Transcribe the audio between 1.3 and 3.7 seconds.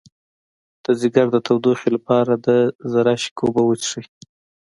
د تودوخې لپاره د زرشک اوبه